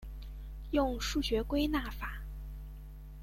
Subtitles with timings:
[0.71, 2.23] 用数学归纳法。